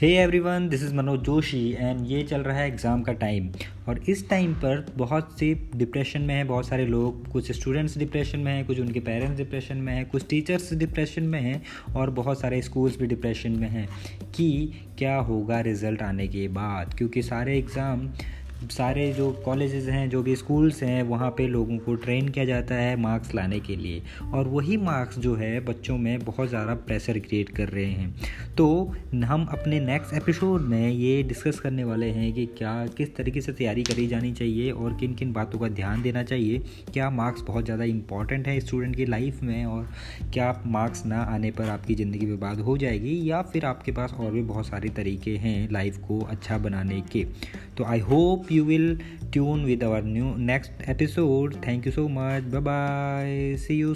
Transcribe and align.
Hey 0.00 0.08
everyone 0.16 0.68
this 0.68 0.82
is 0.82 0.94
Manoj 0.94 1.20
Joshi 1.20 1.58
and 1.72 2.06
ये 2.10 2.22
चल 2.22 2.40
रहा 2.40 2.56
है 2.56 2.66
एग्ज़ाम 2.68 3.02
का 3.02 3.12
टाइम 3.12 3.50
और 3.88 3.98
इस 4.08 4.28
टाइम 4.28 4.52
पर 4.54 4.84
बहुत 4.96 5.38
से 5.38 5.52
डिप्रेशन 5.76 6.20
में 6.20 6.34
है, 6.34 6.44
बहुत 6.44 6.68
सारे 6.68 6.86
लोग, 6.86 7.28
कुछ 7.32 7.50
स्टूडेंट्स 7.52 7.98
डिप्रेशन 7.98 8.38
में 8.38 8.52
हैं, 8.52 8.64
कुछ 8.66 8.80
उनके 8.80 9.00
पेरेंट्स 9.00 9.36
डिप्रेशन 9.36 9.76
में 9.76 9.92
हैं, 9.92 10.06
कुछ 10.10 10.26
टीचर्स 10.30 10.72
डिप्रेशन 10.74 11.22
में 11.22 11.40
हैं 11.40 11.62
और 11.96 12.10
बहुत 12.10 12.40
सारे 12.40 12.62
स्कूल्स 12.62 12.98
भी 12.98 13.06
डिप्रेशन 13.06 13.58
में 13.60 13.68
हैं 13.68 13.86
कि 14.34 14.72
क्या 14.98 15.16
होगा 15.16 15.60
रिज़ल्ट 15.60 16.02
आने 16.02 16.28
के 16.28 16.48
बाद. 16.48 16.94
क्योंकि 16.98 17.22
सारे 17.22 17.58
एग्ज़ाम 17.58 18.08
सारे 18.62 19.12
जो 19.12 19.30
कॉलेजेस 19.44 19.84
हैं, 19.84 20.08
जो 20.10 20.22
भी 20.22 20.34
स्कूल्स 20.36 20.82
हैं, 20.82 21.02
वहाँ 21.02 21.30
पे 21.30 21.46
लोगों 21.48 21.76
को 21.78 21.94
ट्रेन 21.94 22.28
किया 22.28 22.44
जाता 22.44 22.74
है 22.74 22.96
मार्क्स 22.96 23.34
लाने 23.34 23.60
के 23.60 23.76
लिए। 23.76 24.02
और 24.34 24.48
वही 24.48 24.76
मार्क्स 24.76 25.18
जो 25.18 25.34
है 25.34 25.60
बच्चों 25.60 25.96
में 25.98 26.18
बहुत 26.20 26.48
ज़्यादा 26.48 26.74
प्रेशर 26.86 27.18
क्रिएट 27.18 27.48
कर 27.48 27.68
रहे 27.68 27.84
हैं। 27.84 28.14
तो 28.56 28.66
हम 29.24 29.46
अपने 29.52 29.80
नेक्स्ट 29.80 30.14
एपिसोड 30.14 30.60
में 30.60 30.90
ये 30.90 31.22
डिस्कस 31.22 31.60
करने 31.60 31.84
वाले 31.84 32.10
हैं 32.10 32.32
कि 32.32 32.44
क्या, 32.58 32.86
किस 32.88 33.14
तरीके 33.16 33.40
से 33.40 33.52
तैयारी 33.52 33.82
करी 33.82 34.06
जानी 34.06 34.32
चाहिए 34.32 34.70
और 34.70 34.96
किन 35.00 35.14
किन 35.14 35.32
बातों 35.32 35.58
का 35.58 35.68
ध्यान 35.70 36.02
देना 36.02 36.22
चाहिए। 36.22 36.58
क्या 36.92 37.08
मार्क्स 37.10 37.42
बहुत 37.42 37.64
ज़्यादा 37.64 37.84
इंपॉर्टेंट 37.84 38.48
है 38.48 38.58
स्टूडेंट 38.60 38.96
की 38.96 39.06
लाइफ 39.06 39.42
में 39.42 39.64
और 39.64 39.88
क्या 40.32 40.52
मार्क्स 40.66 41.04
ना 41.06 41.22
आने 41.24 41.50
पर 41.50 41.68
आपकी 41.68 41.94
ज़िंदगी 41.94 42.26
बर्बाद 42.26 42.60
हो 42.60 42.76
जाएगी 42.78 43.18
या 43.30 43.42
फिर 43.42 43.64
आपके 43.64 43.92
पास 43.92 44.14
और 44.14 44.30
भी 44.32 44.42
बहुत 44.44 44.66
सारे 44.66 44.88
तरीके 44.96 45.36
हैं 45.38 45.68
लाइफ 45.72 45.98
को 46.08 46.20
अच्छा 46.22 46.58
बनाने 46.58 47.00
के। 47.12 47.24
तो 47.78 47.84
I 47.84 47.98
hope 48.00 48.49
you 48.50 48.64
will 48.64 48.96
tune 49.32 49.64
with 49.64 49.82
our 49.82 50.02
new 50.02 50.34
next 50.36 50.70
episode. 50.86 51.56
Thank 51.62 51.86
you 51.86 51.92
so 51.92 52.08
much. 52.08 52.50
Bye 52.50 52.60
bye 52.60 53.56
see 53.58 53.74
you 53.74 53.94